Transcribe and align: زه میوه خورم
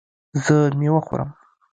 زه 0.43 0.57
میوه 0.79 1.01
خورم 1.07 1.29